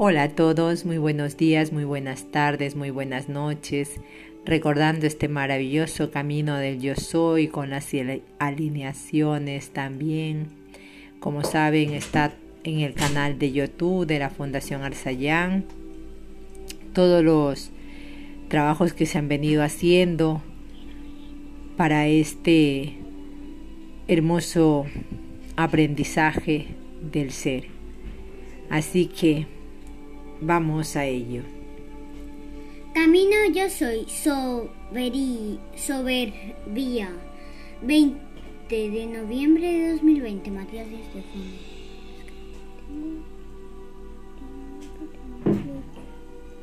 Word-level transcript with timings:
Hola 0.00 0.22
a 0.22 0.28
todos, 0.28 0.84
muy 0.84 0.96
buenos 0.96 1.36
días, 1.36 1.72
muy 1.72 1.82
buenas 1.82 2.30
tardes, 2.30 2.76
muy 2.76 2.90
buenas 2.90 3.28
noches. 3.28 4.00
Recordando 4.44 5.08
este 5.08 5.26
maravilloso 5.26 6.12
camino 6.12 6.54
del 6.54 6.80
yo 6.80 6.94
soy 6.94 7.48
con 7.48 7.70
las 7.70 7.88
alineaciones 8.38 9.70
también. 9.70 10.50
Como 11.18 11.42
saben, 11.42 11.94
está 11.94 12.32
en 12.62 12.78
el 12.78 12.94
canal 12.94 13.40
de 13.40 13.50
YouTube 13.50 14.06
de 14.06 14.20
la 14.20 14.30
Fundación 14.30 14.84
Arsayán. 14.84 15.64
Todos 16.92 17.24
los 17.24 17.72
trabajos 18.46 18.92
que 18.92 19.04
se 19.04 19.18
han 19.18 19.26
venido 19.26 19.64
haciendo 19.64 20.42
para 21.76 22.06
este 22.06 22.92
hermoso 24.06 24.86
aprendizaje 25.56 26.68
del 27.02 27.32
ser. 27.32 27.64
Así 28.70 29.06
que 29.06 29.57
vamos 30.40 30.96
a 30.96 31.04
ello. 31.04 31.42
Camino 32.94 33.36
yo 33.54 33.68
soy 33.70 34.06
soberí, 34.08 35.58
soberbía. 35.76 37.10
20 37.82 38.18
de 38.70 39.06
noviembre 39.06 39.72
de 39.72 39.92
2020, 39.92 40.50
Matías 40.50 40.86
de 40.88 40.98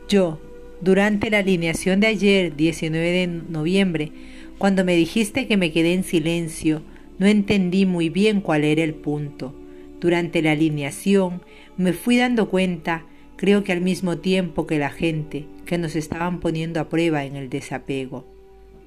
Yo, 0.09 0.39
durante 0.81 1.29
la 1.29 1.39
alineación 1.39 1.99
de 1.99 2.07
ayer, 2.07 2.55
19 2.55 3.12
de 3.12 3.27
noviembre, 3.27 4.12
cuando 4.57 4.84
me 4.84 4.95
dijiste 4.95 5.48
que 5.48 5.57
me 5.57 5.71
quedé 5.71 5.93
en 5.93 6.03
silencio, 6.03 6.81
no 7.17 7.27
entendí 7.27 7.85
muy 7.85 8.09
bien 8.09 8.41
cuál 8.41 8.65
era 8.65 8.84
el 8.84 8.93
punto. 8.93 9.55
Durante 9.99 10.41
la 10.41 10.51
alineación 10.51 11.41
me 11.77 11.93
fui 11.93 12.17
dando 12.17 12.49
cuenta, 12.49 13.05
creo 13.35 13.63
que 13.63 13.71
al 13.71 13.81
mismo 13.81 14.17
tiempo 14.17 14.67
que 14.67 14.80
la 14.80 14.89
gente, 14.89 15.45
que 15.66 15.77
nos 15.77 15.95
estaban 15.95 16.40
poniendo 16.40 16.79
a 16.79 16.90
prueba 16.90 17.26
en 17.26 17.35
el 17.35 17.49
desapego. 17.49 18.26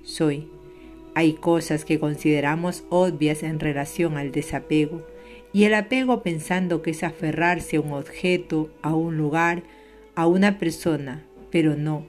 Soy. 0.03 0.49
Hay 1.15 1.35
cosas 1.35 1.85
que 1.85 1.99
consideramos 1.99 2.85
obvias 2.91 3.43
en 3.43 3.59
relación 3.59 4.17
al 4.17 4.31
desapego, 4.31 5.05
y 5.53 5.65
el 5.65 5.75
apego 5.75 6.23
pensando 6.23 6.83
que 6.83 6.91
es 6.91 7.03
aferrarse 7.03 7.77
a 7.77 7.81
un 7.81 7.93
objeto, 7.93 8.71
a 8.83 8.95
un 8.95 9.17
lugar, 9.17 9.63
a 10.15 10.27
una 10.27 10.59
persona, 10.59 11.25
pero 11.51 11.75
no. 11.77 12.07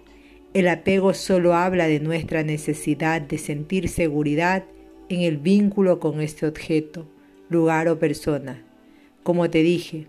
El 0.53 0.67
apego 0.67 1.13
solo 1.13 1.56
habla 1.56 1.88
de 1.88 2.00
nuestra 2.00 2.44
necesidad 2.44 3.22
de 3.22 3.38
sentir 3.38 3.88
seguridad 3.88 4.66
en 5.08 5.22
el 5.22 5.38
vínculo 5.38 6.00
con 6.00 6.22
este 6.22 6.47
objeto, 6.47 7.08
lugar 7.50 7.88
o 7.88 8.00
persona. 8.00 8.63
Como 9.23 9.50
te 9.50 9.63
dije, 9.63 10.08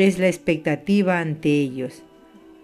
es 0.00 0.18
la 0.18 0.28
expectativa 0.28 1.20
ante 1.20 1.48
ellos, 1.48 2.02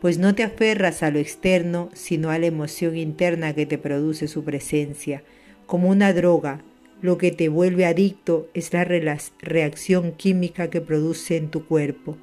pues 0.01 0.19
no 0.19 0.35
te 0.35 0.43
aferras 0.43 1.03
a 1.03 1.11
lo 1.11 1.19
externo, 1.19 1.91
sino 1.95 2.31
a 2.31 2.39
la 2.39 2.47
emoción 2.47 2.97
interna 2.97 3.55
que 3.55 3.67
te 3.67 3.79
produce 3.79 4.29
su 4.29 4.45
presencia. 4.45 5.23
Como 5.67 5.89
una 5.89 6.13
droga, 6.13 6.61
lo 7.03 7.19
que 7.19 7.31
te 7.31 7.49
vuelve 7.49 7.87
adicto 7.87 8.49
es 8.55 8.73
la 8.73 8.85
reacción 8.85 10.13
química 10.13 10.71
que 10.71 10.81
produce 10.81 11.37
en 11.37 11.51
tu 11.51 11.67
cuerpo. 11.67 12.17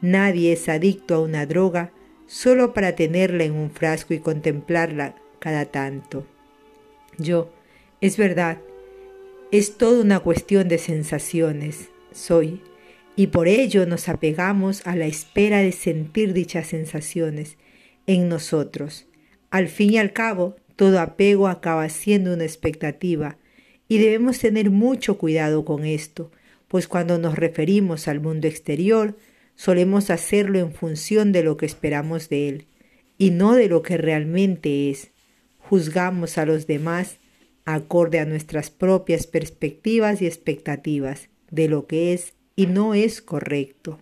Nadie 0.00 0.52
es 0.52 0.68
adicto 0.68 1.14
a 1.14 1.20
una 1.20 1.46
droga 1.46 1.92
solo 2.26 2.74
para 2.74 2.94
tenerla 2.94 3.44
en 3.44 3.52
un 3.52 3.70
frasco 3.70 4.14
y 4.14 4.18
contemplarla 4.18 5.14
cada 5.38 5.66
tanto. 5.66 6.26
Yo, 7.18 7.50
es 8.00 8.16
verdad, 8.16 8.58
es 9.50 9.78
toda 9.78 10.02
una 10.02 10.20
cuestión 10.20 10.68
de 10.68 10.78
sensaciones, 10.78 11.88
soy, 12.12 12.60
y 13.18 13.26
por 13.26 13.48
ello 13.48 13.84
nos 13.84 14.08
apegamos 14.08 14.86
a 14.86 14.94
la 14.94 15.06
espera 15.06 15.58
de 15.58 15.72
sentir 15.72 16.32
dichas 16.32 16.68
sensaciones 16.68 17.56
en 18.06 18.28
nosotros. 18.28 19.08
Al 19.50 19.66
fin 19.66 19.94
y 19.94 19.98
al 19.98 20.12
cabo, 20.12 20.54
todo 20.76 21.00
apego 21.00 21.48
acaba 21.48 21.88
siendo 21.88 22.32
una 22.32 22.44
expectativa, 22.44 23.36
y 23.88 23.98
debemos 23.98 24.38
tener 24.38 24.70
mucho 24.70 25.18
cuidado 25.18 25.64
con 25.64 25.84
esto, 25.84 26.30
pues 26.68 26.86
cuando 26.86 27.18
nos 27.18 27.34
referimos 27.34 28.06
al 28.06 28.20
mundo 28.20 28.46
exterior, 28.46 29.16
solemos 29.56 30.10
hacerlo 30.10 30.60
en 30.60 30.72
función 30.72 31.32
de 31.32 31.42
lo 31.42 31.56
que 31.56 31.66
esperamos 31.66 32.28
de 32.28 32.48
él, 32.48 32.66
y 33.18 33.30
no 33.30 33.54
de 33.54 33.68
lo 33.68 33.82
que 33.82 33.96
realmente 33.96 34.90
es. 34.90 35.10
Juzgamos 35.58 36.38
a 36.38 36.46
los 36.46 36.68
demás 36.68 37.18
acorde 37.64 38.20
a 38.20 38.26
nuestras 38.26 38.70
propias 38.70 39.26
perspectivas 39.26 40.22
y 40.22 40.26
expectativas 40.26 41.30
de 41.50 41.66
lo 41.66 41.88
que 41.88 42.12
es 42.12 42.37
y 42.58 42.66
no 42.66 42.92
es 42.92 43.22
correcto. 43.22 44.00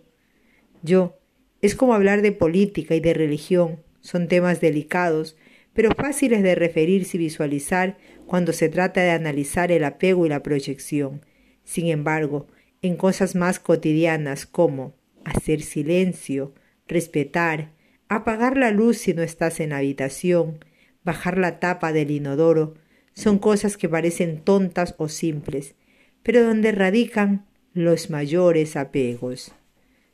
Yo, 0.83 1.19
es 1.61 1.75
como 1.75 1.93
hablar 1.93 2.23
de 2.23 2.33
política 2.33 2.95
y 2.95 3.01
de 3.01 3.13
religión, 3.13 3.83
son 4.01 4.29
temas 4.29 4.63
delicados, 4.63 5.37
pero 5.75 5.91
fáciles 5.95 6.43
de 6.43 6.55
referirse 6.55 7.19
y 7.19 7.21
visualizar 7.21 7.99
cuando 8.25 8.55
se 8.55 8.71
trata 8.71 9.03
de 9.03 9.11
analizar 9.11 9.71
el 9.73 9.85
apego 9.85 10.25
y 10.25 10.31
la 10.31 10.43
proyección. 10.43 11.21
Sin 11.65 11.89
embargo, 11.89 12.47
en 12.81 12.97
cosas 12.97 13.35
más 13.35 13.61
cotidianas 13.61 14.47
como 14.47 14.95
hacer 15.27 15.61
silencio, 15.61 16.55
respetar, 16.89 17.73
apagar 18.09 18.57
la 18.57 18.71
luz 18.71 18.97
si 18.97 19.13
no 19.13 19.23
estás 19.23 19.61
en 19.61 19.69
la 19.69 19.79
habitación, 19.79 20.65
bajar 21.05 21.37
la 21.37 21.61
tapa 21.61 21.93
del 21.93 22.11
inodoro, 22.11 22.73
son 23.13 23.39
cosas 23.39 23.77
que 23.77 23.91
parecen 23.91 24.41
tontas 24.41 24.95
o 24.97 25.11
simples, 25.11 25.75
pero 26.23 26.43
donde 26.43 26.73
radican 26.73 27.45
los 27.77 28.09
mayores 28.09 28.75
apegos. 28.75 29.53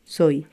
Soy. 0.04 0.46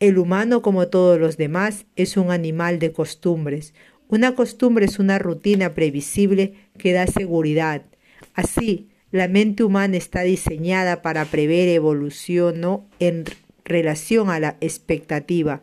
El 0.00 0.18
humano, 0.18 0.62
como 0.62 0.88
todos 0.88 1.18
los 1.18 1.36
demás, 1.36 1.86
es 1.94 2.16
un 2.16 2.32
animal 2.32 2.80
de 2.80 2.92
costumbres. 2.92 3.72
Una 4.08 4.34
costumbre 4.34 4.84
es 4.84 4.98
una 4.98 5.18
rutina 5.18 5.74
previsible 5.74 6.54
que 6.76 6.92
da 6.92 7.06
seguridad. 7.06 7.86
Así, 8.34 8.88
la 9.12 9.28
mente 9.28 9.62
humana 9.62 9.96
está 9.96 10.22
diseñada 10.22 11.02
para 11.02 11.24
prever 11.24 11.68
evolución 11.68 12.84
en 12.98 13.24
relación 13.64 14.28
a 14.28 14.40
la 14.40 14.56
expectativa. 14.60 15.62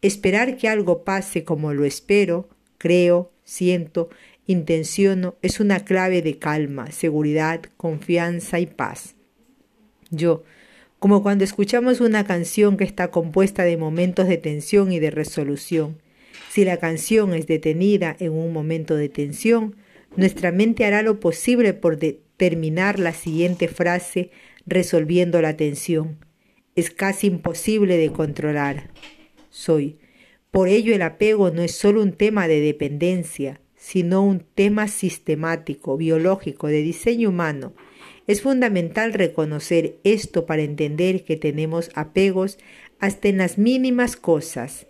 Esperar 0.00 0.56
que 0.56 0.68
algo 0.68 1.02
pase 1.02 1.42
como 1.42 1.74
lo 1.74 1.84
espero, 1.84 2.48
creo, 2.78 3.32
siento, 3.44 4.10
intenciono 4.46 5.34
es 5.42 5.58
una 5.58 5.84
clave 5.84 6.22
de 6.22 6.38
calma, 6.38 6.92
seguridad, 6.92 7.62
confianza 7.76 8.60
y 8.60 8.66
paz. 8.66 9.15
Yo, 10.10 10.44
como 10.98 11.22
cuando 11.22 11.44
escuchamos 11.44 12.00
una 12.00 12.24
canción 12.24 12.76
que 12.76 12.84
está 12.84 13.10
compuesta 13.10 13.64
de 13.64 13.76
momentos 13.76 14.28
de 14.28 14.38
tensión 14.38 14.92
y 14.92 14.98
de 14.98 15.10
resolución. 15.10 15.98
Si 16.50 16.64
la 16.64 16.78
canción 16.78 17.34
es 17.34 17.46
detenida 17.46 18.16
en 18.18 18.32
un 18.32 18.52
momento 18.52 18.96
de 18.96 19.08
tensión, 19.08 19.76
nuestra 20.16 20.52
mente 20.52 20.84
hará 20.84 21.02
lo 21.02 21.20
posible 21.20 21.74
por 21.74 21.98
determinar 21.98 22.98
la 22.98 23.12
siguiente 23.12 23.68
frase 23.68 24.30
resolviendo 24.66 25.42
la 25.42 25.56
tensión. 25.56 26.18
Es 26.74 26.90
casi 26.90 27.26
imposible 27.26 27.96
de 27.96 28.10
controlar. 28.10 28.90
Soy. 29.50 29.98
Por 30.50 30.68
ello 30.68 30.94
el 30.94 31.02
apego 31.02 31.50
no 31.50 31.62
es 31.62 31.72
solo 31.72 32.02
un 32.02 32.12
tema 32.12 32.48
de 32.48 32.60
dependencia, 32.60 33.60
sino 33.76 34.22
un 34.22 34.40
tema 34.40 34.88
sistemático, 34.88 35.96
biológico, 35.96 36.68
de 36.68 36.82
diseño 36.82 37.28
humano. 37.28 37.74
Es 38.26 38.42
fundamental 38.42 39.12
reconocer 39.12 39.98
esto 40.02 40.46
para 40.46 40.62
entender 40.62 41.24
que 41.24 41.36
tenemos 41.36 41.90
apegos 41.94 42.58
hasta 42.98 43.28
en 43.28 43.38
las 43.38 43.56
mínimas 43.56 44.16
cosas. 44.16 44.86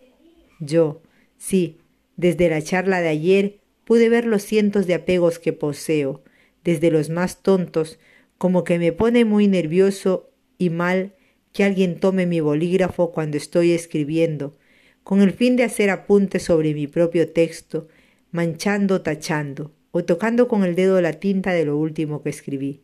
Yo, 0.59 1.03
sí, 1.37 1.79
desde 2.17 2.49
la 2.49 2.63
charla 2.63 3.03
de 3.03 3.09
ayer 3.09 3.59
pude 3.85 4.09
ver 4.09 4.25
los 4.25 4.43
cientos 4.43 4.87
de 4.87 4.95
apegos 4.95 5.39
que 5.39 5.53
poseo, 5.53 6.23
desde 6.65 6.91
los 6.91 7.11
más 7.11 7.43
tontos, 7.43 7.99
como 8.39 8.65
que 8.65 8.79
me 8.79 8.93
pone 8.93 9.25
muy 9.25 9.49
nervioso 9.49 10.31
y 10.59 10.71
mal 10.71 11.13
que 11.53 11.65
alguien 11.65 12.01
tome 12.01 12.27
mi 12.27 12.41
bolígrafo 12.41 13.13
cuando 13.13 13.37
estoy 13.37 13.73
escribiendo, 13.73 14.57
con 15.03 15.21
el 15.21 15.33
fin 15.33 15.57
de 15.57 15.65
hacer 15.65 15.91
apuntes 15.91 16.43
sobre 16.43 16.75
mi 16.75 16.87
propio 16.87 17.31
texto, 17.31 17.89
manchando, 18.31 19.03
tachando, 19.03 19.73
o 19.91 20.05
tocando 20.05 20.49
con 20.49 20.65
el 20.65 20.75
dedo 20.75 21.01
la 21.01 21.15
tinta 21.15 21.53
de 21.53 21.65
lo 21.65 21.77
último 21.77 22.23
que 22.23 22.31
escribí. 22.31 22.83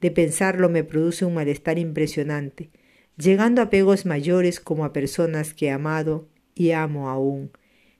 De 0.00 0.10
pensarlo 0.10 0.68
me 0.68 0.84
produce 0.84 1.24
un 1.24 1.34
malestar 1.34 1.78
impresionante, 1.78 2.70
llegando 3.16 3.60
a 3.60 3.64
apegos 3.64 4.06
mayores 4.06 4.60
como 4.60 4.84
a 4.84 4.92
personas 4.92 5.54
que 5.54 5.66
he 5.66 5.70
amado 5.70 6.28
y 6.54 6.70
amo 6.70 7.08
aún, 7.08 7.50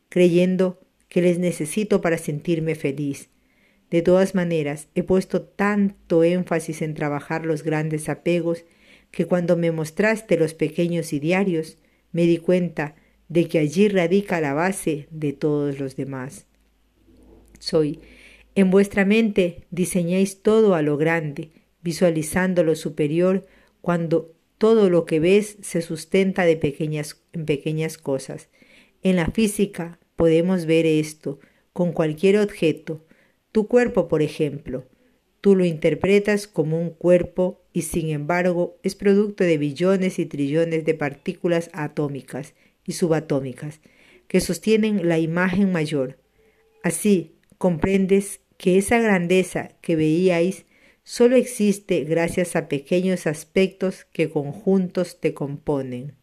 creyendo 0.09 0.81
que 1.09 1.23
les 1.23 1.39
necesito 1.39 2.01
para 2.01 2.19
sentirme 2.19 2.75
feliz. 2.75 3.29
De 3.91 4.03
todas 4.03 4.35
maneras, 4.35 4.89
he 4.95 5.03
puesto 5.03 5.43
tanto 5.43 6.23
énfasis 6.25 6.83
en 6.83 6.95
trabajar 6.95 7.45
los 7.45 7.63
grandes 7.63 8.09
apegos 8.09 8.65
que 9.11 9.27
cuando 9.27 9.57
me 9.57 9.73
mostraste 9.73 10.37
los 10.37 10.55
pequeños 10.55 11.13
y 11.13 11.19
diarios, 11.19 11.79
me 12.13 12.23
di 12.23 12.39
cuenta 12.39 12.95
de 13.29 13.49
que 13.49 13.59
allí 13.59 13.89
radica 13.89 14.41
la 14.41 14.55
base 14.55 15.09
de 15.11 15.33
todos 15.33 15.79
los 15.81 15.97
demás 15.97 16.47
soy. 17.61 18.01
En 18.57 18.71
vuestra 18.71 19.05
mente 19.05 19.67
diseñáis 19.71 20.43
todo 20.43 20.75
a 20.75 20.83
lo 20.83 20.97
grande, 20.97 21.53
visualizando 21.83 22.63
lo 22.65 22.75
superior, 22.75 23.47
cuando 23.81 24.35
todo 24.59 24.91
lo 24.91 25.07
que 25.07 25.21
ves 25.21 25.57
se 25.63 25.81
sustenta 25.81 26.45
de 26.45 26.57
pequeñas 26.57 27.23
en 27.33 27.47
pequeñas 27.47 27.97
cosas. 27.97 28.49
En 29.03 29.17
la 29.17 29.27
física 29.27 29.99
podemos 30.17 30.67
ver 30.67 30.85
esto 30.85 31.39
con 31.73 31.93
cualquier 31.93 32.39
objeto. 32.39 33.07
Tu 33.53 33.67
cuerpo, 33.67 34.09
por 34.09 34.23
ejemplo. 34.23 34.87
Tú 35.41 35.57
lo 35.57 35.65
interpretas 35.65 36.47
como 36.47 36.79
un 36.79 36.91
cuerpo 36.91 37.63
y 37.73 37.83
sin 37.83 38.11
embargo 38.11 38.79
es 38.83 38.95
producto 38.95 39.45
de 39.45 39.57
billones 39.57 40.19
y 40.19 40.27
trillones 40.27 40.85
de 40.85 40.93
partículas 40.93 41.71
atómicas 41.73 42.55
y 42.85 42.93
subatómicas 42.93 43.81
que 44.29 44.41
sostienen 44.41 45.09
la 45.09 45.19
imagen 45.19 45.73
mayor. 45.73 46.19
Así 46.83 47.37
comprendes 47.57 48.41
que 48.59 48.77
esa 48.77 48.99
grandeza 48.99 49.71
que 49.81 49.97
veíais 49.97 50.67
solo 51.05 51.37
existe 51.37 52.05
gracias 52.05 52.57
a 52.57 52.69
pequeños 52.69 53.27
aspectos 53.27 54.07
que 54.13 54.31
conjuntos 54.31 55.21
te 55.21 55.35
componen. 55.35 56.15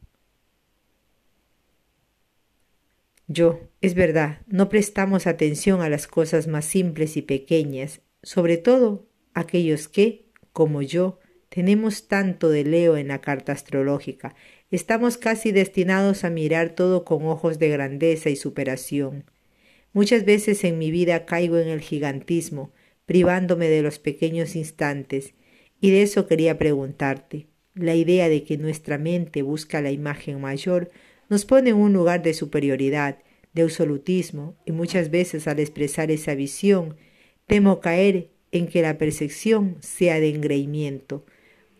Yo, 3.27 3.59
es 3.81 3.93
verdad, 3.93 4.41
no 4.47 4.69
prestamos 4.69 5.27
atención 5.27 5.81
a 5.81 5.89
las 5.89 6.07
cosas 6.07 6.47
más 6.47 6.63
simples 6.63 7.17
y 7.17 7.21
pequeñas, 7.21 7.99
sobre 8.23 8.57
todo 8.57 9.05
aquellos 9.33 9.89
que, 9.89 10.25
como 10.53 10.81
yo, 10.81 11.19
tenemos 11.49 12.07
tanto 12.07 12.49
de 12.49 12.63
Leo 12.63 12.95
en 12.95 13.09
la 13.09 13.19
carta 13.19 13.51
astrológica, 13.51 14.33
estamos 14.71 15.17
casi 15.17 15.51
destinados 15.51 16.23
a 16.23 16.29
mirar 16.29 16.69
todo 16.69 17.03
con 17.03 17.25
ojos 17.25 17.59
de 17.59 17.69
grandeza 17.69 18.29
y 18.29 18.35
superación. 18.35 19.25
Muchas 19.91 20.23
veces 20.23 20.63
en 20.63 20.77
mi 20.77 20.91
vida 20.91 21.25
caigo 21.25 21.57
en 21.57 21.67
el 21.67 21.81
gigantismo, 21.81 22.71
privándome 23.07 23.67
de 23.69 23.81
los 23.81 23.97
pequeños 23.97 24.55
instantes, 24.55 25.33
y 25.81 25.89
de 25.89 26.03
eso 26.03 26.27
quería 26.27 26.59
preguntarte. 26.59 27.47
La 27.73 27.95
idea 27.95 28.29
de 28.29 28.43
que 28.43 28.59
nuestra 28.59 28.99
mente 28.99 29.41
busca 29.41 29.81
la 29.81 29.89
imagen 29.89 30.39
mayor 30.39 30.91
nos 31.27 31.45
pone 31.45 31.71
en 31.71 31.77
un 31.77 31.93
lugar 31.93 32.21
de 32.21 32.35
superioridad, 32.35 33.17
de 33.53 33.63
absolutismo, 33.63 34.55
y 34.63 34.71
muchas 34.71 35.09
veces 35.09 35.47
al 35.47 35.59
expresar 35.59 36.11
esa 36.11 36.35
visión 36.35 36.95
temo 37.47 37.79
caer 37.79 38.29
en 38.51 38.67
que 38.67 38.83
la 38.83 38.99
percepción 38.99 39.77
sea 39.79 40.19
de 40.19 40.29
engreimiento, 40.29 41.25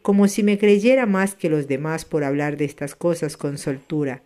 como 0.01 0.27
si 0.27 0.41
me 0.41 0.57
creyera 0.57 1.05
más 1.05 1.35
que 1.35 1.49
los 1.49 1.67
demás 1.67 2.05
por 2.05 2.23
hablar 2.23 2.57
de 2.57 2.65
estas 2.65 2.95
cosas 2.95 3.37
con 3.37 3.59
soltura, 3.59 4.23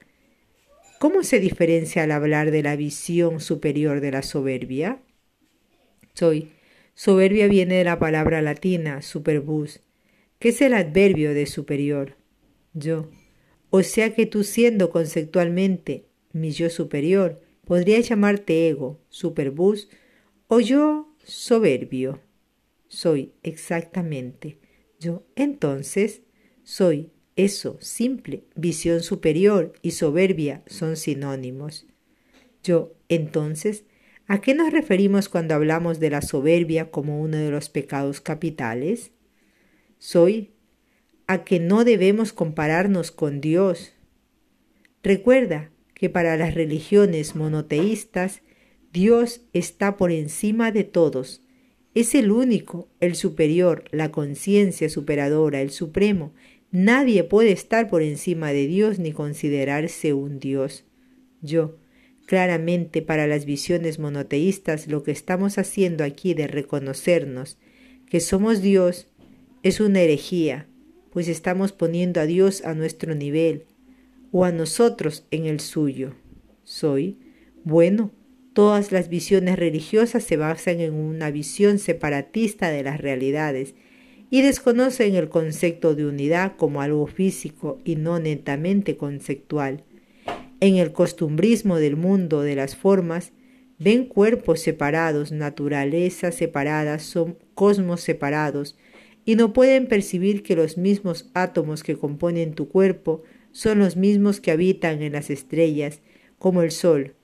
¿Cómo 1.01 1.23
se 1.23 1.39
diferencia 1.39 2.03
al 2.03 2.11
hablar 2.11 2.51
de 2.51 2.61
la 2.61 2.75
visión 2.75 3.39
superior 3.39 4.01
de 4.01 4.11
la 4.11 4.21
soberbia? 4.21 4.99
Soy. 6.13 6.51
Soberbia 7.03 7.47
viene 7.47 7.77
de 7.77 7.83
la 7.83 7.97
palabra 7.97 8.43
latina 8.43 9.01
superbus, 9.01 9.81
que 10.37 10.49
es 10.49 10.61
el 10.61 10.75
adverbio 10.75 11.33
de 11.33 11.47
superior. 11.47 12.15
Yo. 12.75 13.09
O 13.71 13.81
sea 13.81 14.13
que 14.13 14.27
tú 14.27 14.43
siendo 14.43 14.91
conceptualmente 14.91 16.05
mi 16.31 16.51
yo 16.51 16.69
superior, 16.69 17.41
podría 17.65 17.99
llamarte 18.01 18.69
ego, 18.69 19.01
superbus, 19.09 19.89
o 20.45 20.59
yo 20.59 21.11
soberbio. 21.23 22.21
Soy 22.87 23.33
exactamente. 23.41 24.59
Yo 24.99 25.23
entonces 25.35 26.21
soy 26.61 27.09
eso, 27.35 27.77
simple, 27.81 28.43
visión 28.55 29.01
superior 29.01 29.73
y 29.81 29.89
soberbia 29.89 30.61
son 30.67 30.95
sinónimos. 30.95 31.87
Yo, 32.63 32.93
entonces, 33.09 33.85
¿a 34.31 34.39
qué 34.39 34.55
nos 34.55 34.71
referimos 34.71 35.27
cuando 35.27 35.55
hablamos 35.55 35.99
de 35.99 36.09
la 36.09 36.21
soberbia 36.21 36.89
como 36.89 37.21
uno 37.21 37.35
de 37.35 37.51
los 37.51 37.67
pecados 37.67 38.21
capitales? 38.21 39.11
Soy 39.99 40.51
a 41.27 41.43
que 41.43 41.59
no 41.59 41.83
debemos 41.83 42.31
compararnos 42.31 43.11
con 43.11 43.41
Dios. 43.41 43.91
Recuerda 45.03 45.69
que 45.93 46.09
para 46.09 46.37
las 46.37 46.53
religiones 46.53 47.35
monoteístas, 47.35 48.41
Dios 48.93 49.41
está 49.51 49.97
por 49.97 50.11
encima 50.11 50.71
de 50.71 50.85
todos. 50.85 51.41
Es 51.93 52.15
el 52.15 52.31
único, 52.31 52.87
el 53.01 53.15
superior, 53.15 53.83
la 53.91 54.11
conciencia 54.11 54.89
superadora, 54.89 55.59
el 55.59 55.71
supremo, 55.71 56.31
Nadie 56.73 57.25
puede 57.25 57.51
estar 57.51 57.89
por 57.89 58.01
encima 58.01 58.53
de 58.53 58.65
Dios 58.65 58.97
ni 58.97 59.11
considerarse 59.11 60.13
un 60.13 60.39
Dios. 60.39 60.85
Yo, 61.41 61.80
claramente 62.31 63.01
para 63.01 63.27
las 63.27 63.43
visiones 63.43 63.99
monoteístas, 63.99 64.87
lo 64.87 65.03
que 65.03 65.11
estamos 65.11 65.57
haciendo 65.57 66.05
aquí 66.05 66.33
de 66.33 66.47
reconocernos 66.47 67.57
que 68.09 68.21
somos 68.21 68.61
Dios 68.61 69.09
es 69.63 69.81
una 69.81 69.99
herejía, 69.99 70.65
pues 71.11 71.27
estamos 71.27 71.73
poniendo 71.73 72.21
a 72.21 72.25
Dios 72.25 72.63
a 72.63 72.73
nuestro 72.73 73.15
nivel 73.15 73.65
o 74.31 74.45
a 74.45 74.53
nosotros 74.53 75.25
en 75.29 75.45
el 75.45 75.59
suyo. 75.59 76.15
Soy, 76.63 77.17
bueno, 77.65 78.11
todas 78.53 78.93
las 78.93 79.09
visiones 79.09 79.59
religiosas 79.59 80.23
se 80.23 80.37
basan 80.37 80.79
en 80.79 80.93
una 80.93 81.31
visión 81.31 81.79
separatista 81.79 82.69
de 82.69 82.83
las 82.83 83.01
realidades 83.01 83.75
y 84.29 84.41
desconocen 84.41 85.15
el 85.15 85.27
concepto 85.27 85.95
de 85.95 86.05
unidad 86.05 86.55
como 86.55 86.81
algo 86.81 87.07
físico 87.07 87.79
y 87.83 87.97
no 87.97 88.19
netamente 88.19 88.95
conceptual. 88.95 89.83
En 90.61 90.75
el 90.75 90.91
costumbrismo 90.91 91.77
del 91.77 91.95
mundo 91.95 92.41
de 92.41 92.55
las 92.55 92.75
formas, 92.75 93.33
ven 93.79 94.05
cuerpos 94.05 94.59
separados, 94.59 95.31
naturalezas 95.31 96.35
separadas, 96.35 97.01
son 97.01 97.35
cosmos 97.55 98.01
separados, 98.01 98.77
y 99.25 99.35
no 99.35 99.53
pueden 99.53 99.87
percibir 99.87 100.43
que 100.43 100.55
los 100.55 100.77
mismos 100.77 101.31
átomos 101.33 101.81
que 101.81 101.95
componen 101.95 102.53
tu 102.53 102.69
cuerpo 102.69 103.23
son 103.51 103.79
los 103.79 103.95
mismos 103.97 104.39
que 104.39 104.51
habitan 104.51 105.01
en 105.01 105.13
las 105.13 105.31
estrellas, 105.31 106.01
como 106.37 106.61
el 106.61 106.69
Sol. 106.69 107.15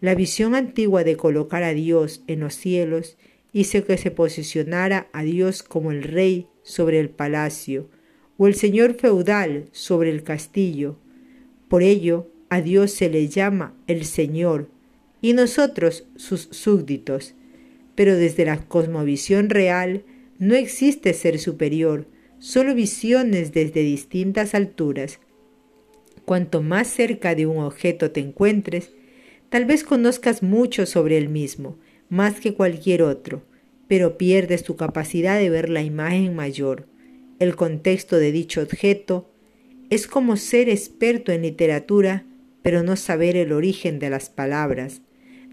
La 0.00 0.14
visión 0.14 0.54
antigua 0.54 1.04
de 1.04 1.16
colocar 1.16 1.64
a 1.64 1.74
Dios 1.74 2.22
en 2.26 2.40
los 2.40 2.54
cielos 2.54 3.18
hizo 3.52 3.84
que 3.84 3.98
se 3.98 4.10
posicionara 4.10 5.08
a 5.12 5.24
Dios 5.24 5.62
como 5.62 5.92
el 5.92 6.02
rey 6.02 6.46
sobre 6.62 7.00
el 7.00 7.10
palacio 7.10 7.90
o 8.38 8.46
el 8.46 8.54
señor 8.54 8.94
feudal 8.94 9.66
sobre 9.72 10.08
el 10.08 10.22
castillo. 10.22 10.96
Por 11.68 11.82
ello, 11.82 12.30
a 12.50 12.60
Dios 12.60 12.92
se 12.92 13.10
le 13.10 13.28
llama 13.28 13.74
el 13.86 14.04
Señor 14.04 14.70
y 15.20 15.32
nosotros 15.32 16.04
sus 16.16 16.48
súbditos. 16.50 17.34
Pero 17.94 18.16
desde 18.16 18.44
la 18.44 18.58
cosmovisión 18.58 19.50
real 19.50 20.04
no 20.38 20.54
existe 20.54 21.12
ser 21.14 21.38
superior, 21.38 22.06
solo 22.38 22.74
visiones 22.74 23.52
desde 23.52 23.80
distintas 23.80 24.54
alturas. 24.54 25.18
Cuanto 26.24 26.62
más 26.62 26.86
cerca 26.88 27.34
de 27.34 27.46
un 27.46 27.58
objeto 27.58 28.10
te 28.10 28.20
encuentres, 28.20 28.90
tal 29.48 29.64
vez 29.64 29.82
conozcas 29.82 30.42
mucho 30.42 30.86
sobre 30.86 31.18
el 31.18 31.28
mismo, 31.28 31.78
más 32.08 32.38
que 32.38 32.54
cualquier 32.54 33.02
otro, 33.02 33.42
pero 33.88 34.18
pierdes 34.18 34.62
tu 34.62 34.76
capacidad 34.76 35.38
de 35.38 35.50
ver 35.50 35.68
la 35.68 35.82
imagen 35.82 36.36
mayor, 36.36 36.86
el 37.38 37.56
contexto 37.56 38.16
de 38.16 38.30
dicho 38.30 38.62
objeto. 38.62 39.30
Es 39.90 40.06
como 40.06 40.36
ser 40.36 40.68
experto 40.68 41.32
en 41.32 41.42
literatura, 41.42 42.26
pero 42.62 42.82
no 42.82 42.96
saber 42.96 43.36
el 43.36 43.52
origen 43.52 43.98
de 43.98 44.10
las 44.10 44.30
palabras, 44.30 45.02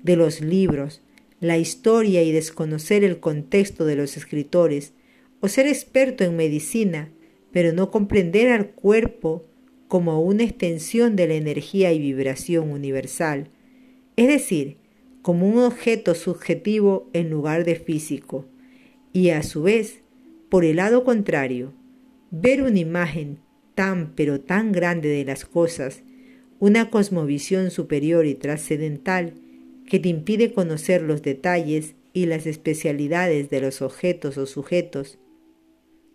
de 0.03 0.15
los 0.15 0.41
libros, 0.41 1.01
la 1.39 1.57
historia 1.57 2.23
y 2.23 2.31
desconocer 2.31 3.03
el 3.03 3.19
contexto 3.19 3.85
de 3.85 3.95
los 3.95 4.17
escritores, 4.17 4.93
o 5.41 5.47
ser 5.47 5.67
experto 5.67 6.23
en 6.23 6.35
medicina, 6.35 7.11
pero 7.51 7.71
no 7.73 7.91
comprender 7.91 8.51
al 8.51 8.71
cuerpo 8.71 9.45
como 9.87 10.21
una 10.21 10.43
extensión 10.43 11.15
de 11.15 11.27
la 11.27 11.35
energía 11.35 11.93
y 11.93 11.99
vibración 11.99 12.71
universal, 12.71 13.49
es 14.15 14.27
decir, 14.27 14.77
como 15.21 15.47
un 15.47 15.59
objeto 15.59 16.15
subjetivo 16.15 17.09
en 17.13 17.29
lugar 17.29 17.65
de 17.65 17.75
físico, 17.75 18.45
y 19.13 19.29
a 19.29 19.43
su 19.43 19.63
vez, 19.63 20.01
por 20.49 20.65
el 20.65 20.77
lado 20.77 21.03
contrario, 21.03 21.73
ver 22.31 22.61
una 22.61 22.79
imagen 22.79 23.39
tan 23.75 24.13
pero 24.15 24.41
tan 24.41 24.71
grande 24.71 25.09
de 25.09 25.25
las 25.25 25.45
cosas, 25.45 26.03
una 26.65 26.89
cosmovisión 26.89 27.69
superior 27.69 28.25
y 28.25 28.33
trascendental 28.33 29.35
que 29.87 29.99
te 29.99 30.09
impide 30.09 30.51
conocer 30.51 31.03
los 31.03 31.21
detalles 31.21 31.93
y 32.11 32.25
las 32.25 32.47
especialidades 32.47 33.51
de 33.51 33.61
los 33.61 33.83
objetos 33.83 34.39
o 34.39 34.47
sujetos. 34.47 35.19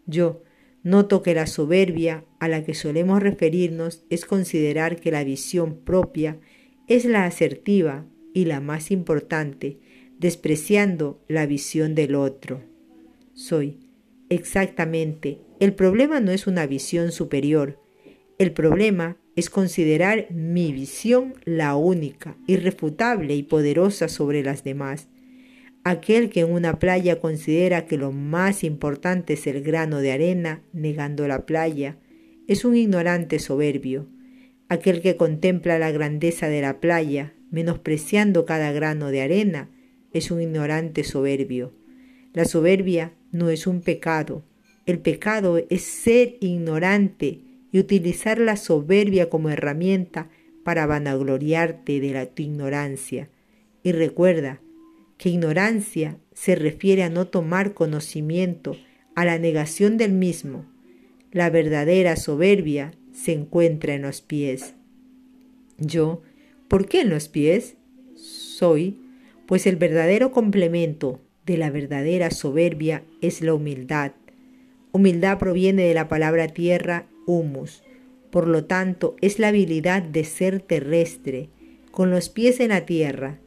Yo 0.07 0.43
noto 0.83 1.23
que 1.23 1.35
la 1.35 1.47
soberbia 1.47 2.25
a 2.41 2.49
la 2.49 2.65
que 2.65 2.75
solemos 2.75 3.23
referirnos 3.23 4.05
es 4.11 4.25
considerar 4.25 4.97
que 4.97 5.13
la 5.13 5.23
visión 5.23 5.77
propia 5.85 6.41
es 6.89 7.05
la 7.05 7.27
asertiva 7.27 8.05
y 8.35 8.47
la 8.47 8.59
más 8.59 8.91
importante, 8.91 9.79
despreciando 10.19 11.23
la 11.29 11.47
visión 11.47 11.95
del 11.95 12.17
otro. 12.17 12.61
Soy, 13.35 13.79
exactamente, 14.29 15.39
el 15.61 15.75
problema 15.75 16.19
no 16.19 16.33
es 16.33 16.49
una 16.49 16.67
visión 16.67 17.13
superior, 17.13 17.79
el 18.39 18.51
problema 18.51 19.20
es 19.37 19.51
considerar 19.51 20.27
mi 20.31 20.73
visión 20.73 21.35
la 21.45 21.77
única, 21.77 22.37
irrefutable 22.47 23.35
y 23.35 23.43
poderosa 23.43 24.09
sobre 24.09 24.43
las 24.43 24.65
demás. 24.65 25.09
Aquel 25.83 26.29
que 26.29 26.41
en 26.41 26.53
una 26.53 26.79
playa 26.79 27.21
considera 27.21 27.87
que 27.87 27.97
lo 27.97 28.13
más 28.13 28.65
importante 28.65 29.35
es 29.35 29.47
el 29.47 29.63
grano 29.63 29.99
de 29.99 30.13
arena, 30.13 30.63
negando 30.73 31.27
la 31.27 31.47
playa, 31.47 31.97
es 32.49 32.65
un 32.65 32.77
ignorante 32.77 33.39
soberbio. 33.39 34.09
Aquel 34.69 35.01
que 35.01 35.17
contempla 35.17 35.79
la 35.79 35.91
grandeza 35.91 36.49
de 36.49 36.61
la 36.61 36.81
playa, 36.81 37.33
menospreciando 37.51 38.45
cada 38.45 38.73
grano 38.73 39.11
de 39.11 39.23
arena, 39.23 39.71
es 40.13 40.31
un 40.31 40.43
ignorante 40.43 41.05
soberbio. 41.05 41.73
La 42.33 42.45
soberbia 42.45 43.15
no 43.33 43.49
es 43.49 43.67
un 43.67 43.81
pecado. 43.81 44.45
El 44.87 44.99
pecado 44.99 45.59
es 45.71 45.83
ser 45.83 46.37
ignorante 46.41 47.41
y 47.73 47.79
utilizar 47.79 48.39
la 48.39 48.57
soberbia 48.57 49.29
como 49.29 49.51
herramienta 49.51 50.29
para 50.65 50.87
vanagloriarte 50.87 52.01
de 52.01 52.13
la, 52.13 52.27
tu 52.27 52.43
ignorancia. 52.43 53.29
Y 53.83 53.93
recuerda 53.93 54.61
que 55.19 55.29
ignorancia 55.29 56.19
se 56.33 56.55
refiere 56.55 57.03
a 57.03 57.11
no 57.11 57.29
tomar 57.29 57.75
conocimiento, 57.75 58.77
a 59.15 59.25
la 59.25 59.39
negación 59.39 59.97
del 59.97 60.13
mismo. 60.13 60.65
La 61.33 61.51
verdadera 61.51 62.17
soberbia 62.17 62.93
se 63.13 63.33
encuentra 63.33 63.95
en 63.95 64.03
los 64.03 64.21
pies. 64.21 64.75
Yo, 65.79 66.23
¿por 66.69 66.87
qué 66.87 67.03
en 67.03 67.11
los 67.11 67.29
pies? 67.29 67.77
Soy, 68.15 68.99
pues 69.47 69.67
el 69.67 69.77
verdadero 69.77 70.33
complemento 70.33 71.21
de 71.47 71.57
la 71.57 71.71
verdadera 71.71 72.31
soberbia 72.31 73.05
es 73.21 73.41
la 73.41 73.55
humildad. 73.55 74.13
Humildad 74.93 75.39
proviene 75.39 75.85
de 75.85 75.95
la 75.95 76.09
palabra 76.09 76.49
tierra, 76.49 77.07
humus. 77.27 77.83
Por 78.31 78.49
lo 78.49 78.65
tanto, 78.65 79.17
es 79.21 79.39
la 79.39 79.49
habilidad 79.49 80.03
de 80.03 80.25
ser 80.25 80.61
terrestre, 80.61 81.49
con 81.91 82.11
los 82.11 82.29
pies 82.29 82.61
en 82.61 82.69
la 82.69 82.87
tierra. 82.87 83.39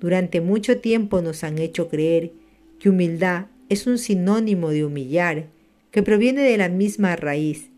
Durante 0.00 0.40
mucho 0.40 0.78
tiempo 0.78 1.22
nos 1.22 1.44
han 1.44 1.58
hecho 1.58 1.88
creer 1.88 2.32
que 2.78 2.90
humildad 2.90 3.46
es 3.68 3.86
un 3.86 3.98
sinónimo 3.98 4.70
de 4.70 4.84
humillar, 4.84 5.46
que 5.90 6.02
proviene 6.02 6.42
de 6.42 6.56
la 6.56 6.68
misma 6.68 7.16
raíz, 7.16 7.70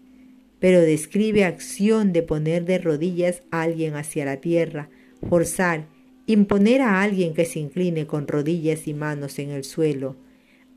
pero 0.59 0.81
describe 0.81 1.45
acción 1.45 2.13
de 2.13 2.23
poner 2.23 2.65
de 2.65 2.79
rodillas 2.79 3.43
a 3.51 3.63
alguien 3.63 3.97
hacia 3.97 4.25
la 4.25 4.41
tierra, 4.41 4.89
forzar, 5.29 5.87
imponer 6.27 6.81
a 6.81 7.03
alguien 7.03 7.35
que 7.35 7.45
se 7.45 7.59
incline 7.59 8.07
con 8.07 8.27
rodillas 8.27 8.89
y 8.89 8.95
manos 8.95 9.39
en 9.39 9.51
el 9.51 9.65
suelo. 9.65 10.17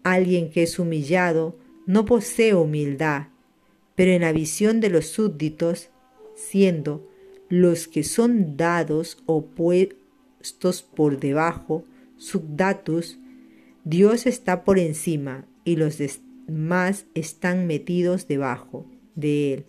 Alguien 0.04 0.50
que 0.50 0.63
es 0.63 0.77
humillado 0.80 1.58
no 1.88 2.06
posee 2.06 2.53
humildad, 2.53 3.29
pero 3.96 4.12
en 4.12 4.22
la 4.22 4.34
visión 4.34 4.82
de 4.82 4.89
los 4.89 5.08
súbditos, 5.08 5.89
siendo 6.36 7.10
los 7.50 7.88
que 7.88 8.03
son 8.03 8.58
dados 8.58 9.24
o 9.25 9.46
puestos 9.46 10.84
por 10.84 11.20
debajo, 11.20 11.86
subdatus, 12.17 13.17
Dios 13.86 14.27
está 14.27 14.65
por 14.65 14.79
encima 14.79 15.46
y 15.63 15.77
los 15.77 15.98
demás 15.98 17.06
están 17.15 17.67
metidos 17.67 18.27
debajo 18.27 18.86
de 19.15 19.53
él, 19.53 19.65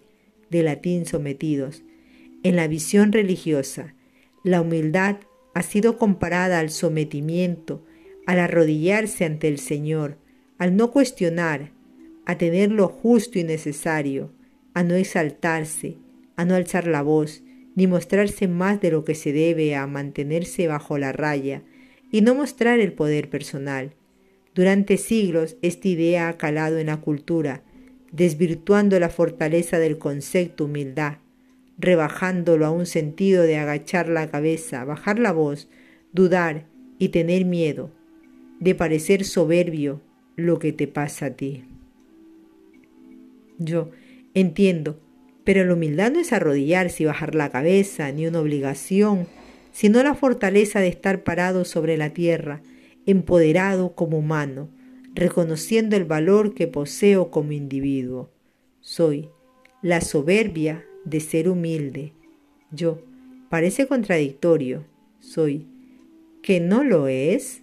de 0.51 0.65
latín 0.65 1.07
sometidos. 1.07 1.85
En 2.43 2.57
la 2.57 2.67
visión 2.67 3.13
religiosa, 3.13 3.95
la 4.43 4.61
humildad 4.61 5.19
ha 5.55 5.63
sido 5.63 5.99
comparada 5.99 6.59
al 6.59 6.71
sometimiento, 6.71 7.85
al 8.27 8.41
arrodillarse 8.41 9.25
ante 9.25 9.47
el 9.47 9.59
Señor, 9.59 10.19
al 10.59 10.77
no 10.77 10.91
cuestionar, 10.91 11.78
a 12.29 12.37
tener 12.37 12.71
lo 12.71 12.89
justo 12.89 13.39
y 13.39 13.45
necesario, 13.45 14.31
a 14.75 14.83
no 14.85 14.97
exaltarse, 14.97 15.97
a 16.37 16.45
no 16.45 16.57
alzar 16.57 16.87
la 16.87 17.01
voz, 17.01 17.43
ni 17.75 17.87
mostrarse 17.87 18.49
más 18.49 18.83
de 18.83 18.91
lo 18.91 19.03
que 19.03 19.15
se 19.15 19.33
debe 19.33 19.75
a 19.75 19.87
mantenerse 19.87 20.69
bajo 20.69 20.99
la 20.99 21.11
raya 21.13 21.63
y 22.13 22.21
no 22.21 22.35
mostrar 22.35 22.81
el 22.81 22.93
poder 22.93 23.31
personal. 23.31 23.95
Durante 24.55 24.99
siglos 24.99 25.57
esta 25.63 25.89
idea 25.89 26.29
ha 26.29 26.37
calado 26.37 26.77
en 26.77 26.89
la 26.89 26.99
cultura, 26.99 27.63
desvirtuando 28.13 29.01
la 29.01 29.09
fortaleza 29.09 29.79
del 29.79 29.97
concepto 29.97 30.67
humildad, 30.67 31.19
rebajándolo 31.79 32.67
a 32.67 32.71
un 32.71 32.85
sentido 32.85 33.45
de 33.45 33.57
agachar 33.57 34.11
la 34.11 34.31
cabeza, 34.31 34.85
bajar 34.85 35.19
la 35.19 35.33
voz, 35.33 35.71
dudar 36.13 36.67
y 36.99 37.09
tener 37.09 37.47
miedo, 37.47 37.91
de 38.61 38.75
parecer 38.75 39.25
soberbio 39.25 40.03
lo 40.37 40.59
que 40.59 40.75
te 40.75 40.89
pasa 40.89 41.27
a 41.27 41.31
ti. 41.31 41.65
Yo 43.59 43.91
entiendo, 44.35 45.01
pero 45.45 45.65
la 45.65 45.75
humildad 45.75 46.13
no 46.13 46.21
es 46.21 46.33
arrodillarse 46.33 47.03
y 47.03 47.07
bajar 47.07 47.35
la 47.35 47.51
cabeza, 47.51 48.11
ni 48.13 48.27
una 48.27 48.41
obligación, 48.41 49.27
sino 49.73 50.03
la 50.03 50.15
fortaleza 50.15 50.81
de 50.81 50.89
estar 50.89 51.23
parado 51.25 51.65
sobre 51.65 51.97
la 51.97 52.11
tierra, 52.11 52.63
empoderado 53.07 53.95
como 53.95 54.19
humano, 54.19 54.69
reconociendo 55.15 55.97
el 55.97 56.05
valor 56.05 56.55
que 56.55 56.67
poseo 56.67 57.31
como 57.31 57.53
individuo. 57.53 58.31
Soy 58.81 59.31
la 59.83 60.01
soberbia 60.01 60.85
de 61.05 61.21
ser 61.21 61.49
humilde. 61.49 62.13
Yo, 62.71 63.03
parece 63.49 63.87
contradictorio, 63.87 64.85
soy, 65.21 65.67
que 66.43 66.61
no 66.61 66.85
lo 66.85 67.09
es. 67.09 67.63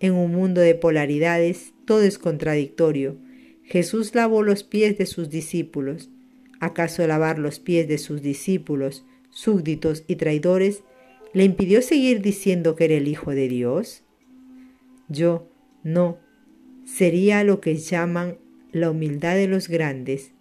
En 0.00 0.14
un 0.14 0.32
mundo 0.32 0.60
de 0.60 0.74
polaridades 0.74 1.74
todo 1.84 2.02
es 2.02 2.18
contradictorio. 2.18 3.16
Jesús 3.70 4.16
lavó 4.16 4.42
los 4.42 4.64
pies 4.64 4.98
de 4.98 5.06
sus 5.06 5.30
discípulos. 5.30 6.10
¿Acaso 6.58 7.06
lavar 7.06 7.38
los 7.38 7.60
pies 7.60 7.86
de 7.86 7.98
sus 7.98 8.20
discípulos, 8.20 9.04
súbditos 9.30 10.02
y 10.08 10.16
traidores, 10.16 10.82
le 11.32 11.44
impidió 11.44 11.80
seguir 11.80 12.20
diciendo 12.20 12.74
que 12.74 12.86
era 12.86 12.94
el 12.94 13.06
Hijo 13.06 13.30
de 13.30 13.46
Dios? 13.46 14.02
Yo, 15.08 15.48
no. 15.84 16.18
Sería 16.84 17.44
lo 17.44 17.60
que 17.60 17.76
llaman 17.76 18.38
la 18.72 18.90
humildad 18.90 19.36
de 19.36 19.46
los 19.46 19.68
grandes. 19.68 20.32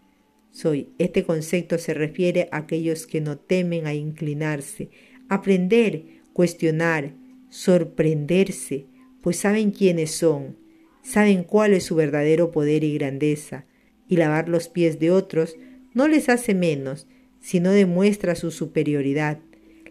Soy. 0.49 0.89
Este 0.97 1.23
concepto 1.23 1.77
se 1.77 1.93
refiere 1.93 2.49
a 2.51 2.57
aquellos 2.57 3.05
que 3.05 3.21
no 3.21 3.37
temen 3.37 3.85
a 3.85 3.93
inclinarse, 3.93 4.89
aprender, 5.29 6.23
cuestionar, 6.33 7.13
sorprenderse, 7.49 8.87
pues 9.21 9.37
saben 9.37 9.69
quiénes 9.69 10.09
son, 10.09 10.57
saben 11.01 11.43
cuál 11.43 11.73
es 11.73 11.83
su 11.83 11.95
verdadero 11.95 12.51
poder 12.51 12.83
y 12.83 12.93
grandeza, 12.93 13.65
y 14.07 14.17
lavar 14.17 14.49
los 14.49 14.67
pies 14.69 14.99
de 14.99 15.11
otros 15.11 15.55
no 15.93 16.07
les 16.07 16.29
hace 16.29 16.53
menos, 16.53 17.07
sino 17.39 17.71
demuestra 17.71 18.35
su 18.35 18.51
superioridad. 18.51 19.39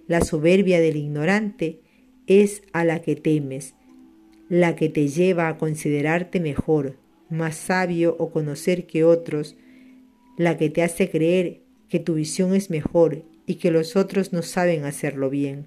La 0.07 0.21
soberbia 0.21 0.81
del 0.81 0.97
ignorante 0.97 1.81
es 2.27 2.63
a 2.73 2.85
la 2.85 3.01
que 3.01 3.17
temes, 3.17 3.75
la 4.49 4.77
que 4.77 4.89
te 4.89 5.09
lleva 5.09 5.49
a 5.49 5.59
considerarte 5.59 6.41
mejor, 6.41 6.97
más 7.31 7.57
sabio 7.57 8.17
o 8.19 8.31
conocer 8.31 8.87
que 8.87 9.05
otros, 9.05 9.57
la 10.37 10.57
que 10.57 10.71
te 10.71 10.83
hace 10.83 11.11
creer 11.11 11.63
que 11.89 11.99
tu 11.99 12.15
visión 12.15 12.55
es 12.55 12.71
mejor 12.71 13.25
y 13.47 13.57
que 13.57 13.71
los 13.71 13.97
otros 13.97 14.33
no 14.33 14.43
saben 14.43 14.85
hacerlo 14.85 15.31
bien. 15.31 15.67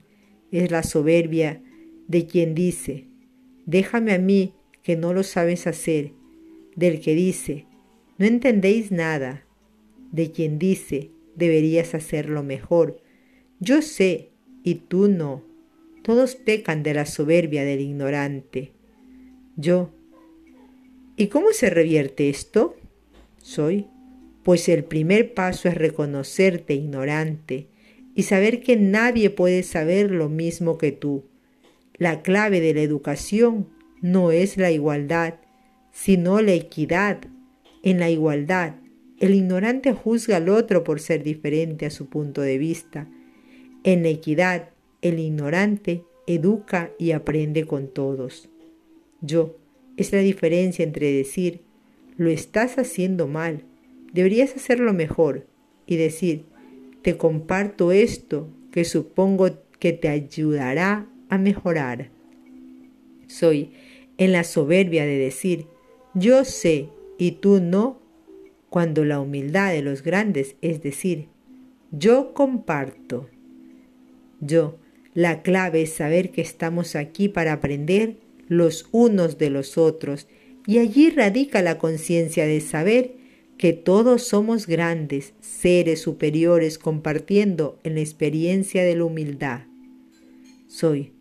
Es 0.51 0.71
la 0.71 0.83
soberbia 0.83 1.61
de 2.07 2.25
quien 2.25 2.55
dice, 2.55 3.07
déjame 3.65 4.13
a 4.13 4.19
mí 4.19 4.53
que 4.83 4.95
no 4.95 5.13
lo 5.13 5.23
sabes 5.23 5.67
hacer, 5.67 6.13
del 6.75 6.99
que 6.99 7.15
dice, 7.15 7.65
no 8.17 8.25
entendéis 8.25 8.91
nada, 8.91 9.45
de 10.11 10.31
quien 10.31 10.59
dice, 10.59 11.11
deberías 11.35 11.95
hacerlo 11.95 12.43
mejor. 12.43 13.01
Yo 13.59 13.81
sé 13.81 14.29
y 14.63 14.75
tú 14.75 15.07
no. 15.07 15.43
Todos 16.03 16.35
pecan 16.35 16.83
de 16.83 16.93
la 16.93 17.05
soberbia 17.05 17.63
del 17.63 17.79
ignorante. 17.79 18.71
Yo. 19.55 19.91
¿Y 21.15 21.27
cómo 21.27 21.51
se 21.51 21.69
revierte 21.69 22.29
esto? 22.29 22.75
Soy. 23.37 23.87
Pues 24.43 24.67
el 24.69 24.83
primer 24.83 25.33
paso 25.33 25.69
es 25.69 25.75
reconocerte 25.75 26.73
ignorante 26.73 27.67
y 28.15 28.23
saber 28.23 28.61
que 28.61 28.75
nadie 28.75 29.29
puede 29.29 29.61
saber 29.63 30.09
lo 30.09 30.29
mismo 30.29 30.77
que 30.77 30.91
tú. 30.91 31.25
La 31.97 32.23
clave 32.23 32.59
de 32.59 32.73
la 32.73 32.81
educación 32.81 33.67
no 34.01 34.31
es 34.31 34.57
la 34.57 34.71
igualdad, 34.71 35.35
sino 35.91 36.41
la 36.41 36.53
equidad. 36.53 37.19
En 37.83 37.99
la 37.99 38.09
igualdad, 38.09 38.75
el 39.19 39.35
ignorante 39.35 39.93
juzga 39.93 40.37
al 40.37 40.49
otro 40.49 40.83
por 40.83 40.99
ser 40.99 41.23
diferente 41.23 41.85
a 41.85 41.91
su 41.91 42.07
punto 42.09 42.41
de 42.41 42.57
vista. 42.57 43.07
En 43.83 44.03
la 44.03 44.09
equidad, 44.09 44.69
el 45.01 45.19
ignorante 45.19 46.03
educa 46.27 46.91
y 46.99 47.11
aprende 47.11 47.65
con 47.65 47.87
todos. 47.87 48.49
Yo 49.21 49.57
es 49.97 50.11
la 50.11 50.19
diferencia 50.19 50.83
entre 50.83 51.11
decir, 51.11 51.61
lo 52.17 52.29
estás 52.29 52.77
haciendo 52.77 53.27
mal, 53.27 53.63
deberías 54.13 54.55
hacerlo 54.55 54.93
mejor, 54.93 55.47
y 55.85 55.97
decir, 55.97 56.45
te 57.01 57.17
comparto 57.17 57.91
esto 57.91 58.47
que 58.71 58.85
supongo 58.85 59.49
que 59.79 59.93
te 59.93 60.07
ayudará 60.07 61.07
a 61.29 61.37
mejorar. 61.37 62.09
Soy 63.27 63.71
en 64.21 64.31
la 64.31 64.43
soberbia 64.43 65.03
de 65.03 65.17
decir, 65.17 65.65
yo 66.13 66.45
sé 66.45 66.89
y 67.17 67.31
tú 67.31 67.59
no, 67.59 67.99
cuando 68.69 69.03
la 69.03 69.19
humildad 69.19 69.71
de 69.71 69.81
los 69.81 70.03
grandes 70.03 70.57
es 70.61 70.83
decir, 70.83 71.29
yo 71.89 72.35
comparto. 72.35 73.31
Yo, 74.39 74.77
la 75.15 75.41
clave 75.41 75.81
es 75.81 75.93
saber 75.93 76.29
que 76.29 76.41
estamos 76.41 76.95
aquí 76.95 77.29
para 77.29 77.53
aprender 77.53 78.17
los 78.47 78.87
unos 78.91 79.39
de 79.39 79.49
los 79.49 79.79
otros, 79.79 80.27
y 80.67 80.77
allí 80.77 81.09
radica 81.09 81.63
la 81.63 81.79
conciencia 81.79 82.45
de 82.45 82.61
saber 82.61 83.15
que 83.57 83.73
todos 83.73 84.21
somos 84.21 84.67
grandes, 84.67 85.33
seres 85.39 85.99
superiores 85.99 86.77
compartiendo 86.77 87.79
en 87.83 87.95
la 87.95 88.01
experiencia 88.01 88.83
de 88.83 88.95
la 88.95 89.05
humildad. 89.05 89.61
Soy, 90.67 91.11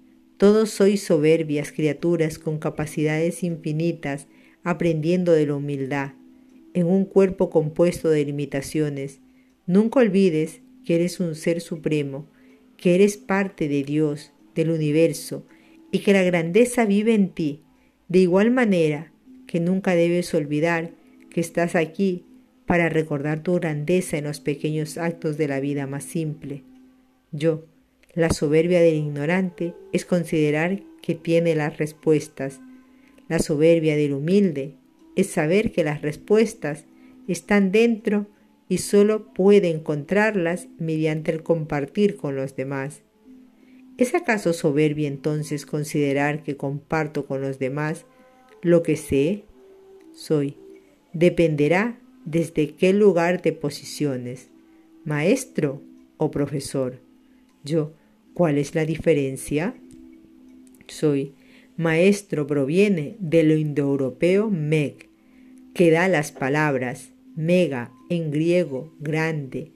todos 0.41 0.71
sois 0.71 1.03
soberbias 1.03 1.71
criaturas 1.71 2.39
con 2.39 2.59
capacidades 2.59 3.43
infinitas, 3.43 4.27
aprendiendo 4.65 5.33
de 5.33 5.45
la 5.45 5.57
humildad, 5.57 6.13
en 6.73 6.87
un 6.87 7.05
cuerpo 7.05 7.51
compuesto 7.51 8.09
de 8.09 8.25
limitaciones. 8.25 9.21
Nunca 9.67 10.01
olvides 10.01 10.63
que 10.83 10.95
eres 10.95 11.21
un 11.21 11.35
ser 11.35 11.61
supremo, 11.61 12.27
que 12.79 12.95
eres 12.95 13.19
parte 13.19 13.69
de 13.69 13.83
Dios, 13.83 14.33
del 14.55 14.71
universo, 14.71 15.45
y 15.93 15.99
que 15.99 16.15
la 16.15 16.23
grandeza 16.23 16.87
vive 16.87 17.13
en 17.13 17.35
ti, 17.35 17.63
de 18.09 18.21
igual 18.21 18.51
manera 18.51 19.13
que 19.47 19.61
nunca 19.61 19.95
debes 19.95 20.33
olvidar 20.33 20.93
que 21.29 21.43
estás 21.43 21.77
aquí 21.77 22.25
para 22.65 22.89
recordar 22.89 23.43
tu 23.43 23.57
grandeza 23.57 24.17
en 24.17 24.25
los 24.25 24.41
pequeños 24.41 24.97
actos 24.97 25.37
de 25.37 25.49
la 25.49 25.61
vida 25.61 25.87
más 25.87 26.05
simple. 26.05 26.65
Yo, 27.31 27.67
la 28.15 28.31
soberbia 28.31 28.81
del 28.81 28.97
ignorante, 28.97 29.75
es 29.93 30.05
considerar 30.05 30.83
que 31.03 31.15
tiene 31.15 31.55
las 31.55 31.79
respuestas. 31.79 32.61
La 33.29 33.39
soberbia 33.39 33.97
del 33.97 34.13
humilde 34.13 34.75
es 35.17 35.29
saber 35.29 35.73
que 35.73 35.85
las 35.85 36.03
respuestas 36.03 36.87
están 37.29 37.73
dentro 37.73 38.27
y 38.69 38.79
solo 38.79 39.33
puede 39.35 39.71
encontrarlas 39.71 40.69
mediante 40.79 41.33
el 41.33 41.43
compartir 41.43 42.17
con 42.17 42.37
los 42.37 42.57
demás. 42.57 43.03
¿Es 43.99 44.15
acaso 44.15 44.53
soberbia 44.53 45.09
entonces 45.09 45.67
considerar 45.67 46.43
que 46.43 46.57
comparto 46.57 47.27
con 47.27 47.43
los 47.43 47.59
demás 47.59 48.07
lo 48.63 48.83
que 48.83 48.97
sé? 48.97 49.45
Soy. 50.13 50.57
Dependerá 51.13 52.01
desde 52.25 52.75
qué 52.75 52.93
lugar 52.93 53.43
te 53.43 53.53
posiciones, 53.53 54.51
maestro 55.05 55.83
o 56.17 56.31
profesor. 56.31 57.01
Yo, 57.65 57.93
¿cuál 58.41 58.57
es 58.57 58.75
la 58.75 58.87
diferencia? 58.87 59.75
Soy 60.87 61.35
maestro 61.77 62.47
proviene 62.47 63.19
de 63.19 63.43
lo 63.43 63.55
indoeuropeo 63.55 64.49
meg, 64.49 65.11
que 65.75 65.91
da 65.91 66.09
las 66.09 66.33
palabras 66.33 67.11
mega 67.37 67.93
en 68.09 68.31
griego 68.31 68.95
grande 68.99 69.73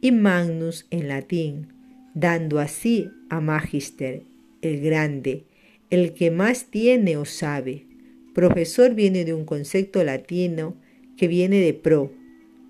y 0.00 0.10
magnus 0.10 0.88
en 0.90 1.06
latín, 1.06 1.68
dando 2.12 2.58
así 2.58 3.08
a 3.30 3.40
magister 3.40 4.24
el 4.62 4.80
grande, 4.80 5.44
el 5.88 6.12
que 6.12 6.32
más 6.32 6.72
tiene 6.72 7.18
o 7.18 7.24
sabe. 7.24 7.86
Profesor 8.34 8.96
viene 8.96 9.24
de 9.26 9.32
un 9.32 9.44
concepto 9.44 10.02
latino 10.02 10.74
que 11.16 11.28
viene 11.28 11.60
de 11.60 11.72
pro, 11.72 12.10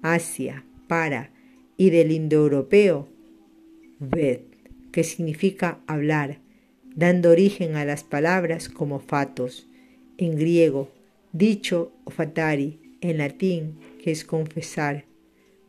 hacia, 0.02 0.66
para, 0.88 1.30
y 1.78 1.88
del 1.88 2.12
indoeuropeo, 2.12 3.08
ved, 3.98 4.47
que 4.98 5.04
significa 5.04 5.78
hablar, 5.86 6.40
dando 6.96 7.30
origen 7.30 7.76
a 7.76 7.84
las 7.84 8.02
palabras 8.02 8.68
como 8.68 8.98
fatos, 8.98 9.68
en 10.16 10.34
griego, 10.34 10.90
dicho 11.32 11.92
o 12.02 12.10
fatari, 12.10 12.80
en 13.00 13.18
latín, 13.18 13.78
que 14.02 14.10
es 14.10 14.24
confesar. 14.24 15.04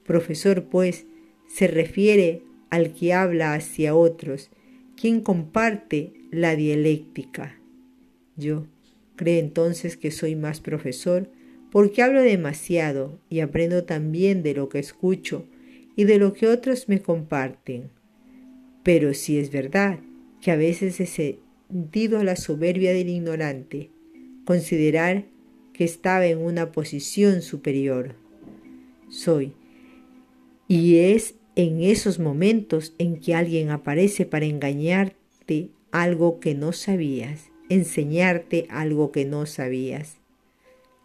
Profesor, 0.03 0.63
pues, 0.63 1.05
se 1.47 1.67
refiere 1.67 2.41
al 2.71 2.91
que 2.95 3.13
habla 3.13 3.53
hacia 3.53 3.93
otros, 3.93 4.49
quien 4.99 5.21
comparte 5.21 6.11
la 6.31 6.55
dialéctica. 6.55 7.55
Yo 8.35 8.65
creo 9.15 9.39
entonces 9.39 9.95
que 9.95 10.09
soy 10.09 10.35
más 10.35 10.59
profesor 10.59 11.29
porque 11.71 12.01
hablo 12.01 12.23
demasiado 12.23 13.19
y 13.29 13.41
aprendo 13.41 13.83
también 13.83 14.41
de 14.41 14.55
lo 14.55 14.69
que 14.69 14.79
escucho 14.79 15.45
y 15.95 16.05
de 16.05 16.17
lo 16.17 16.33
que 16.33 16.47
otros 16.47 16.89
me 16.89 17.03
comparten. 17.03 17.91
Pero 18.89 19.13
si 19.13 19.37
es 19.37 19.51
verdad 19.51 19.99
que 20.41 20.49
a 20.49 20.55
veces 20.55 20.99
he 20.99 21.05
sentido 21.05 22.23
la 22.23 22.35
soberbia 22.35 22.91
del 22.91 23.07
ignorante, 23.07 23.91
considerar 24.45 25.25
que 25.73 25.83
estaba 25.83 26.25
en 26.25 26.39
una 26.39 26.71
posición 26.71 27.43
superior. 27.43 28.15
Soy. 29.07 29.53
Y 30.67 30.95
es 30.95 31.35
en 31.55 31.83
esos 31.83 32.17
momentos 32.17 32.95
en 32.97 33.19
que 33.19 33.35
alguien 33.35 33.69
aparece 33.69 34.25
para 34.25 34.47
engañarte 34.47 35.69
algo 35.91 36.39
que 36.39 36.55
no 36.55 36.73
sabías, 36.73 37.51
enseñarte 37.69 38.65
algo 38.71 39.11
que 39.11 39.23
no 39.23 39.45
sabías. 39.45 40.17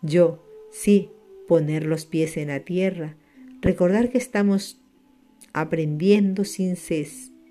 Yo, 0.01 0.43
Sí, 0.71 1.11
poner 1.47 1.85
los 1.85 2.07
pies 2.07 2.39
en 2.39 2.49
la 2.49 2.61
tierra, 2.61 3.15
recordar 3.61 4.09
que 4.09 4.17
estamos 4.17 4.81
aprendiendo 5.53 6.45
sin, 6.45 6.77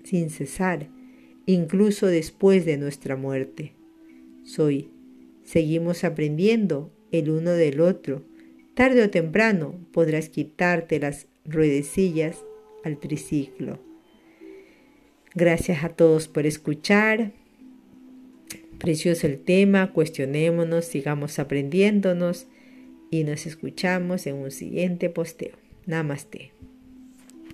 sin 0.04 0.30
cesar, 0.30 0.88
incluso 1.46 2.06
después 2.06 2.64
de 2.64 2.76
nuestra 2.76 3.16
muerte. 3.16 3.72
Soy, 4.44 4.90
seguimos 5.42 6.04
aprendiendo 6.04 6.92
el 7.10 7.30
uno 7.30 7.50
del 7.50 7.80
otro. 7.80 8.24
Tarde 8.74 9.02
o 9.02 9.10
temprano 9.10 9.74
podrás 9.92 10.28
quitarte 10.28 11.00
las 11.00 11.26
ruedecillas 11.44 12.44
al 12.84 12.98
triciclo. 12.98 13.80
Gracias 15.34 15.82
a 15.82 15.88
todos 15.88 16.28
por 16.28 16.46
escuchar. 16.46 17.32
Precioso 18.78 19.26
el 19.26 19.38
tema, 19.38 19.92
cuestionémonos, 19.92 20.84
sigamos 20.84 21.38
aprendiéndonos 21.38 22.46
y 23.10 23.24
nos 23.24 23.46
escuchamos 23.46 24.26
en 24.26 24.36
un 24.36 24.50
siguiente 24.50 25.08
posteo. 25.08 25.56
Namaste. 25.86 26.53